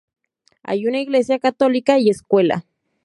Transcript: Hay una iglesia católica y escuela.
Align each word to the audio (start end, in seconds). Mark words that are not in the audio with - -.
Hay 0.63 0.87
una 0.87 0.99
iglesia 0.99 1.37
católica 1.37 1.99
y 1.99 2.09
escuela. 2.09 2.65